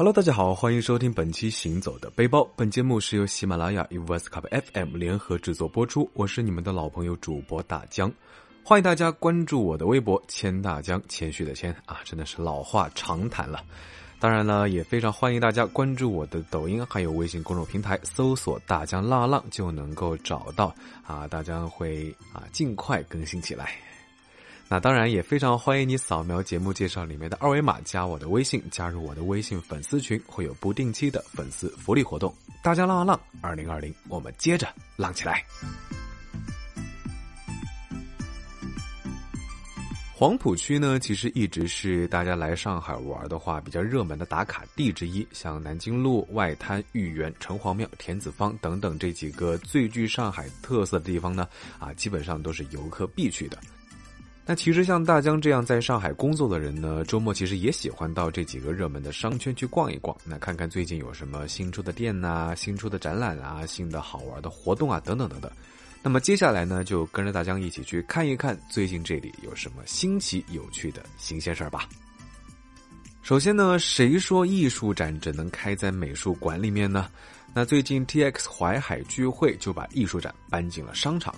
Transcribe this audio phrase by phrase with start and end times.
[0.00, 2.38] Hello，大家好，欢迎收听本期《行走的背包》。
[2.56, 6.10] 本节目是由喜马拉雅与 v e s c u p FM 联合制作播出。
[6.14, 8.10] 我是你们的老朋友主播大江，
[8.64, 13.62] 欢迎大家关注我的微博“谦大江”，谦虚的谦啊，真的是老话常谈了。
[14.18, 20.74] 当然了，也非常欢迎大家关注我的抖音还有微信公众平台，搜索“大江浪浪”就能够找到
[21.06, 23.74] 啊，大江会啊尽快更新起来。
[24.72, 32.32] 那当然也非常欢迎你扫描节目介绍里面的二维码，加我的微信，加入我的微信粉丝群，会有不定期的粉丝福利活动。
[32.62, 35.44] 大家浪啊浪，二零二零，我们接着浪起来。
[40.14, 51.48] 黄浦区呢，其实一直是大家来上海玩的话比较热门的打卡地之一，像南京路、外滩、豫园、城隍庙、田子坊等等这几个最具上海特色的地方呢，
[51.80, 53.58] 啊，基本上都是游客必去的。
[54.46, 65.50] 那其实像大江这样在上海工作的人呢，周末其实也喜欢到这几个热门的商圈去逛一逛，那看看最近有什么新出的店呐、新出的展览啊、新的好玩的活动啊等等等等。
[66.02, 71.88] 那么接下来呢，就跟着大江一起去看一看最近这里有什么新奇有趣的新鲜事儿吧。
[73.22, 77.08] 首先呢，谁说艺术展只能开在美术馆里面呢？
[77.54, 81.34] 那最近 T X 淮海聚会就把艺术展搬进了商场。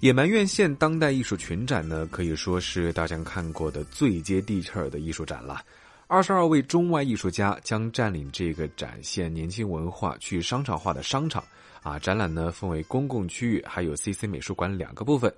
[0.00, 5.62] 野蛮院线当代艺术群展呢，可以说是大家看过的最接地气儿的艺术展了。
[6.06, 11.42] 二十二位中外艺术家将占领这个展现年轻文化、去商场化的商场。
[11.82, 15.32] 啊，展览呢分为公共区域还有 CC 美术馆两个部分。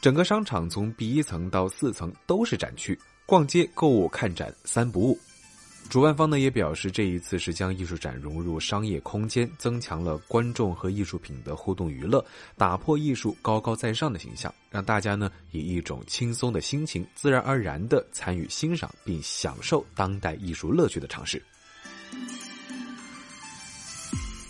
[0.00, 5.18] 整个商场从 B 一层到四层都是展区，逛街、购物、看展三不误。
[5.88, 12.22] 主办方呢也表示，这一次是将艺术展融入商业空间，增强了观众和艺术品的互动娱乐，
[12.56, 21.42] 打破艺术高高在上的形象，让大家呢以一种轻松的心情，自然而然的参与欣赏并享受当代艺术乐趣的尝试。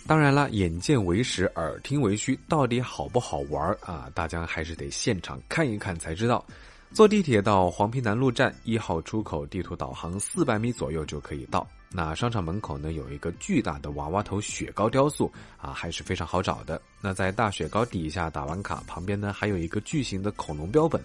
[0.06, 4.10] 当然了，眼见为实，耳听为虚，到底好不好玩啊？
[4.14, 6.44] 大家还是得现场看一看才知道。
[6.92, 11.66] 坐地铁到黄陂南路站一号出口，地图导航四百米左右就可以到。
[11.91, 16.80] 那商场门口呢有一个巨大的娃娃头雪糕雕塑啊，还是非常好找的。
[17.00, 21.02] 那在大雪糕底下打完卡，旁边呢还有一个巨型的恐龙标本，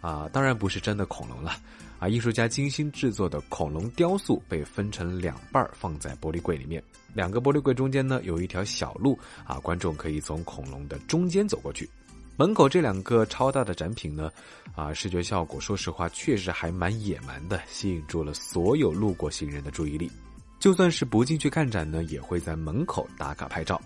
[0.00, 1.52] 啊，当然不是真的恐龙了，
[1.98, 6.82] 啊，艺术家精心制作的恐龙雕塑被分成两半放在玻璃柜里面，
[7.14, 11.88] 两个玻璃柜中间呢有一条小路啊，观众可以从恐龙的中间走过去。
[12.36, 14.30] 门口这两个超大的展品呢，
[14.74, 20.10] 啊，视觉效果说实话确实还蛮野蛮的，吸引住了所有路过行人的注意力。
[20.58, 23.80] 就算是不进去看展呢，也会在门口打卡拍照。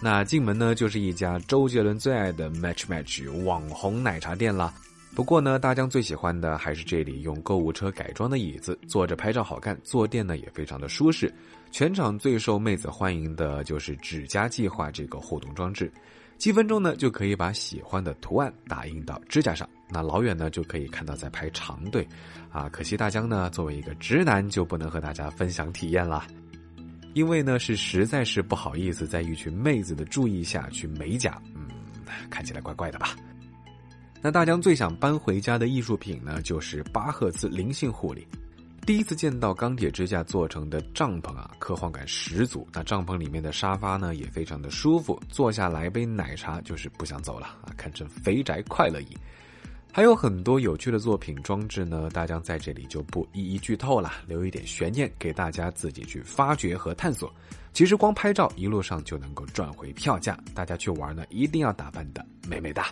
[0.00, 4.72] 那进门呢，就是一家周杰伦最爱的 Match Match 网红奶茶店了。
[5.18, 11.34] 不过呢，大江最喜欢的还是这里用购物车改装的椅子，坐着拍照好看，坐垫呢也非常的舒适。
[11.72, 15.92] 全场最受妹子欢迎的就是指甲计划这个互动装置，
[16.36, 22.06] 几分钟呢就可以把喜欢的图案打印到指甲上，那老远呢就可以看到在排长队。
[22.52, 26.28] 啊，可惜大江呢作为一个直男就不能和大家分享体验了，
[27.14, 31.66] 因为呢是实在是不好意思在一群妹子的注意下去美甲，嗯，
[32.30, 33.16] 看起来怪怪的吧。
[34.20, 38.26] 那大江最想搬回家的艺术品呢，就是巴赫兹灵性护理。
[38.84, 42.66] 第一次见到钢铁支架做成的帐篷啊，科幻感十足。
[42.72, 49.16] 那帐篷里面的沙发呢，也非常的舒服，坐下来杯奶茶就是不想走了啊，堪称肥宅快乐椅。
[49.92, 57.32] 还有很多有趣的作品装置呢，大江在这里就不一一剧透了，留一点悬念给大家自己去发掘和探索。
[57.72, 62.82] 其实光拍照一路上就能够赚回票价，大家去玩呢，一定要打扮的美美的。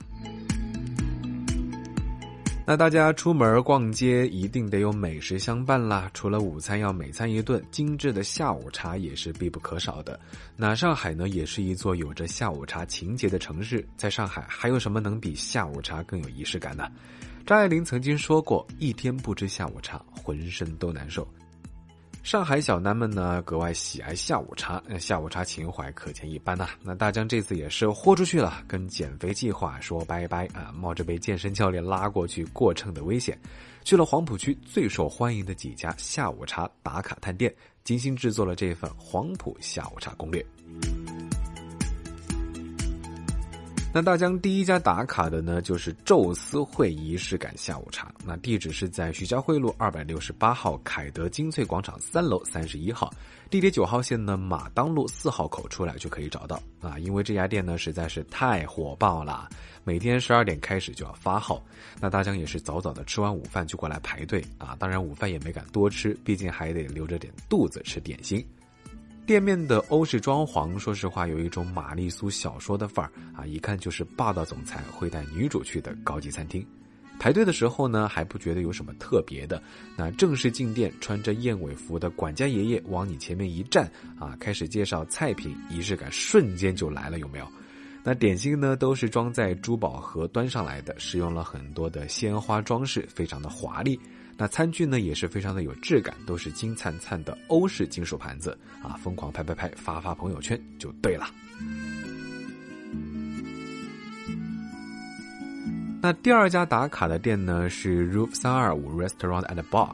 [2.69, 10.19] 那大家出门逛街一定得有美食相伴啦，除了午餐要每餐一顿，精致的下午茶也是必不可少的。
[10.57, 16.91] 那上海呢，也是一座有着下午茶情节的城市，在上海还有什么能比下午茶更有仪式感呢？
[17.47, 21.25] 张爱玲曾经说过：“一天不吃下午茶，浑身都难受。”
[22.27, 26.71] 上海小南们呢格外喜爱下午茶，下午茶情怀可见一斑呐。
[26.83, 30.75] 那大江这次也是豁出去了，跟减肥计划说拜拜啊！
[30.75, 33.39] 冒着被健身教练拉过去过秤的危险，
[33.85, 40.45] 去了黄浦区最受欢迎的几家下午茶打卡探店，精心制作了这份黄浦下午茶攻略。
[43.97, 48.13] 那大江第一家打卡的呢，就是宙斯会仪式感下午茶。
[48.27, 53.11] 那地址是在徐家汇路二百六十八号凯德精粹广场三楼三十一号，
[53.49, 56.99] 地铁九号线呢马当路四号口出来就可以找到啊。
[56.99, 59.49] 因为这家店呢实在是太火爆了，
[59.83, 61.65] 每天十二点开始就要发号。
[61.99, 64.77] 那大江也是早早的吃完午饭就过来排队啊。
[64.79, 68.47] 当然午饭也没敢多吃，毕竟还得留着点肚子吃点心。
[69.27, 76.65] 店面的欧式装潢，说实话有一种玛丽苏小说的范儿啊，一看就是霸道总裁会带女主去的高级餐厅。
[77.19, 79.61] 排队的时候呢，还不觉得有什么特别的。
[79.97, 87.49] 那正式进店，穿着燕尾服的管家爷爷往你前面一站啊，开始介绍菜品，仪式感瞬间就来了，有没有？
[88.05, 93.99] 那点心呢，都是装在珠宝盒端上来的，使用了很多的鲜花装饰，非常的华丽。
[94.37, 101.27] 那餐具呢也是非常的有质感，都是金灿灿的欧式金属盘子啊，疯狂拍拍拍发发朋友圈就对了。
[106.03, 109.91] 那第二家打卡的店呢是 Roof 三二五 Restaurant and Bar，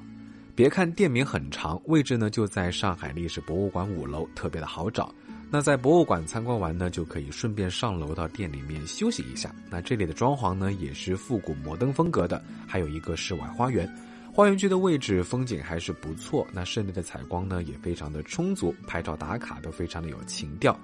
[0.54, 5.14] 别看店名很长，位置呢就在上海历史博物馆五楼，特别的好找。
[5.48, 9.54] 那在博物馆参观完呢，就可以顺便上楼到店里面休息一下。
[9.70, 13.88] 那这里的装潢呢也是复古摩登风格的，还有一个室外花园。
[14.34, 20.74] 花园区的位置风景还是不错，那室内的采光呢也非常的充足，拍照打卡都非常的有情调。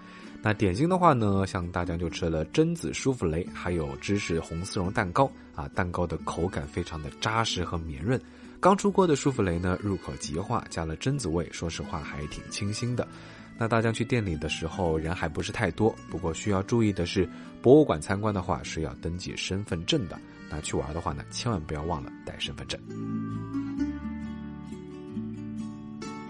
[0.43, 8.21] 那点心的话呢，像大家就吃了榛子舒芙蕾，还有芝士红丝绒蛋糕啊，蛋糕的口感非常的扎实和绵润。
[8.61, 13.09] 刚出锅的舒芙蕾呢，入口即化，加了榛子味，说实话还挺清新的。
[13.59, 17.29] 那大家去店里的时候人还不是太多，不过需要注意的是，
[17.61, 20.17] 博物馆参观的话是要登记身份证的。
[20.49, 22.81] 那去玩的话呢，千万不要忘了带身份证。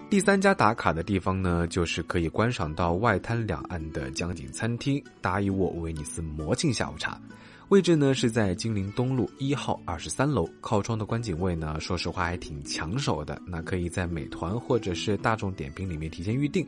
[0.09, 7.21] 第三家打卡的地方呢，就是可以观赏到外滩两岸的江景餐厅——达伊沃威尼斯魔镜下午茶。
[7.67, 13.39] 位置呢是在金陵东路一号二十三楼，靠窗的观景位呢，说实话还挺抢手的。
[13.45, 16.67] 那可以在美团或者是大众点评里面提前预定。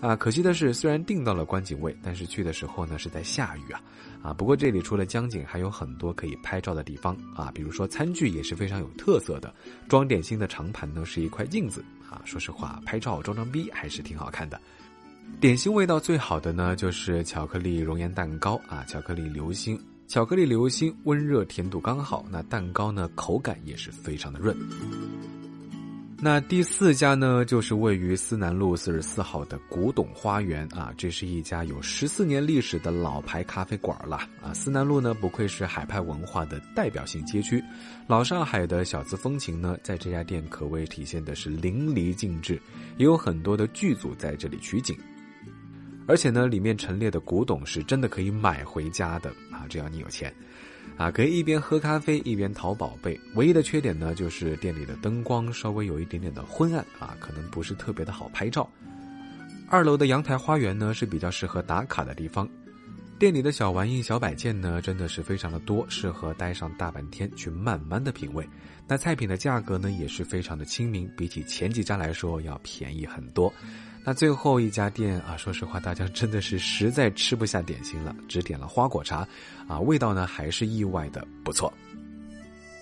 [0.00, 3.82] 啊，可惜的是，虽然订到了观景位，但是去的时候呢是在下雨啊。
[4.22, 9.52] 啊，不过这里除了江景，还有很多可以拍照的地方啊，比如说餐具也是非常有特色的，
[9.88, 12.22] 装点心的长盘呢是一块镜子啊。
[12.24, 14.60] 说实话，拍照装装逼还是挺好看的。
[15.40, 24.56] 点心味道最好的呢就是巧克力熔岩蛋糕啊，巧克力流心，巧克力流心温热甜度刚好，那蛋糕呢口感也是非常的润。
[26.20, 34.52] 那第四家呢，就是位于思南路四十四号的古董花园啊，这是一家有十四年历史的老牌咖啡馆了啊。
[34.52, 37.62] 思南路呢，不愧是海派文化的代表性街区，
[38.08, 42.60] 老上海的小资风情呢，在这家店可谓体现的是淋漓尽致，
[42.96, 44.98] 也有很多的剧组在这里取景，
[46.08, 50.34] 而且呢，里面陈列的古董是真的可以买回家的啊，只要你有钱。
[50.96, 53.18] 啊，可以一边喝咖啡一边淘宝贝。
[53.34, 58.68] 唯一的缺点呢，就是店里的灯光稍微有一点点的昏暗啊，可能不是特别的好拍照。
[59.68, 62.48] 二楼的阳台花园呢是比较适合打卡的地方。
[63.18, 68.48] 店里的小玩意、小摆件呢，真的是非常的多，适合待上大半天去慢慢的品味。
[68.86, 73.52] 那菜品的价格呢，也是非常的亲民，比起前几家来说要便宜很多。
[74.04, 79.28] 那最后一家店啊，说实话，大家真的是实在吃不下点心了，只点了花果茶，
[79.66, 81.72] 啊，味道呢还是意外的不错。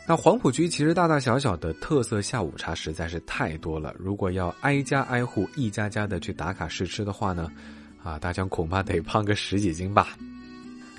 [0.06, 7.50] 那黄浦区其实大大小小的特色下午茶实在是太多了，如果要挨家挨户、一家家的去打卡试吃的话呢，
[8.04, 10.16] 啊，大家恐怕得胖个十几斤吧。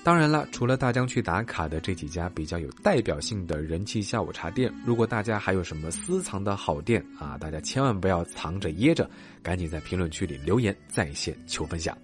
[0.07, 9.09] 当然了，除了大江去打卡的这几家比较有代表性的人气下午茶店，如果大家还有什么私藏的好店啊，大家千万不要藏着掖着，
[9.44, 11.97] 赶紧在评论区里留言在线求分享。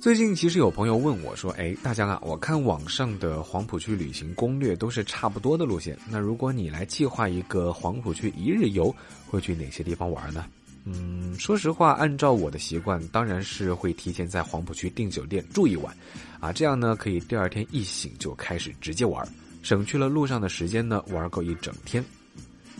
[0.00, 8.90] 最近其实有朋友问我说：“哎，大江啊，我看网上的黄浦区旅行攻略都是差不多的路线，那如果你来计划一个黄浦区一日游，
[9.26, 10.46] 会去哪些地方玩呢？”
[10.84, 15.94] 嗯，说实话，按照我的习惯，当然是会提前在黄浦区订酒店住一晚，
[16.40, 19.26] 啊，这样呢可以第二天一醒就开始直接玩，
[19.62, 22.04] 省去了路上的时间呢，玩够一整天。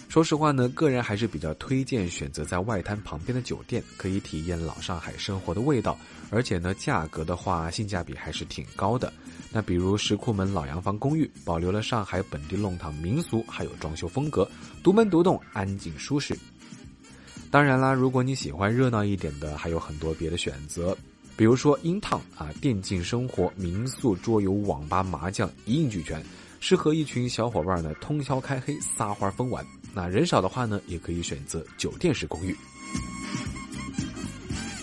[0.08, 5.96] 说实话呢，个人还是比较推荐选择在外滩旁边的酒店，可以体验老上海生活的味道，
[6.30, 9.12] 而且呢，价格的话性价比还是挺高的。
[9.52, 14.50] 那比如石库门老洋房公寓，保留了上海本地弄堂民俗，还有装修风格，
[14.82, 16.36] 独门独栋，安静舒适。
[17.50, 20.96] 当然啦，如果你喜欢热闹一点的，还有很多别的选择，
[21.36, 26.22] 比如说英烫啊，电竞生活、民宿、桌游、网吧、麻将一应俱全，
[26.60, 29.66] 适合一群小伙伴呢通宵开黑、撒欢疯玩。
[29.92, 32.56] 那人少的话呢，也可以选择酒店式公寓。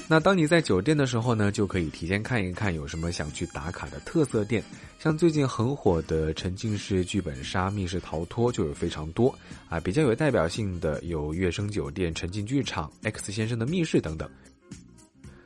[0.09, 4.63] 那当你在酒店的时候呢，就可以提前看一看有什么想去打卡的特色店，
[4.99, 9.37] 像最近很火的沉浸式剧本杀、密室逃脱就有非常多
[9.67, 9.81] 啊。
[9.81, 14.29] 比较有代表性的有悦生酒店、沉浸剧场、X 先生的密室等等。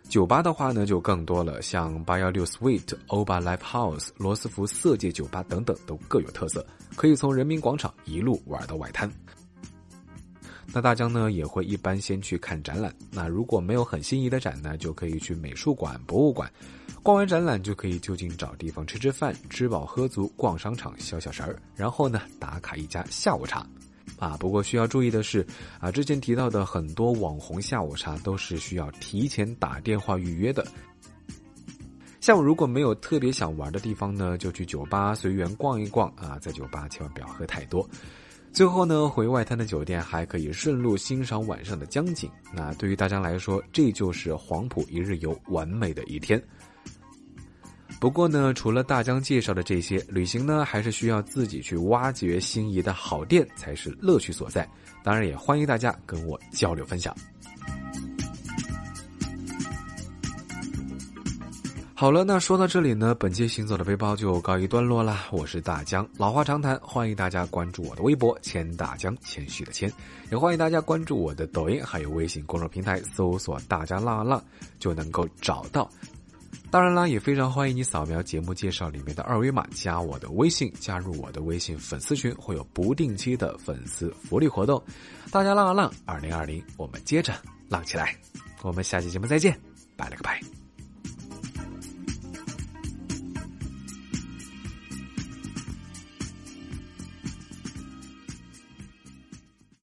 [0.08, 6.64] 酒吧的话呢，就更多了，像八幺六 Suite、欧巴 Live House、罗斯福色戒酒吧等等，都各有特色，
[6.96, 9.12] 可以从人民广场一路玩到外滩。
[10.74, 12.94] 那大江呢，也会一般先去看展览。
[13.12, 16.50] 那如果没有很心仪的展呢，就可以去美术馆、博物馆。
[17.04, 23.68] 逛完展览就可以就近找地方吃吃饭，吃饱喝足，逛商场消消食儿，然后呢打卡一家下午茶。
[24.18, 25.46] 啊，不过需要注意的是，
[25.80, 30.66] 啊，之前提到的很多网红下午茶都是需要提前打电话预约的。
[32.20, 37.88] 下午如果没有特别想玩的地方呢，就去酒吧随缘逛一逛啊，在酒吧千万不要喝太多。
[38.54, 42.30] 最后呢，回外滩的酒店还可以顺路欣赏晚上的江景。
[42.54, 46.42] 那对于大家来说，这就是黄埔一日游完美的一天。
[48.00, 54.68] 不过呢，除了大江介绍的这些，旅行呢还是需要自己去挖掘心仪的好店才是乐趣所在。
[55.04, 57.16] 当然，也欢迎大家跟我交流分享。
[62.02, 65.28] 好了，那说到这里呢，本期行走的背包就告一段落啦。
[65.32, 69.88] 我是大江，老话常谈，欢迎大家关注我的微博“谦大江”，谦虚的谦，
[70.32, 74.44] 也欢迎大家关注我的抖音，还有微信公众平台，搜索“大江浪浪”
[74.82, 75.88] 就能够找到。
[76.72, 84.82] 当然啦，也非常欢迎你扫描节目介绍里面的二维码，加我的微信，加入我的微信粉丝群，会有不定期的粉丝福利活动。
[85.30, 87.32] 大家浪啊浪，二零二零，我们接着
[87.70, 88.16] 浪起来！
[88.64, 89.56] 我们下期节目再见，
[89.96, 90.42] 拜了个拜。